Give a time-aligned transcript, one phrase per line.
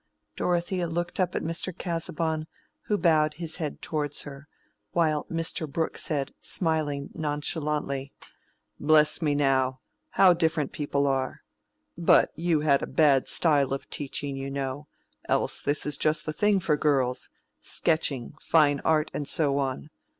[0.35, 1.71] Dorothea looked up at Mr.
[1.77, 2.47] Casaubon,
[2.87, 4.47] who bowed his head towards her,
[4.93, 5.71] while Mr.
[5.71, 8.11] Brooke said, smiling nonchalantly—
[8.79, 11.43] "Bless me, now, how different people are!
[11.95, 16.59] But you had a bad style of teaching, you know—else this is just the thing
[16.59, 19.91] for girls—sketching, fine art and so on.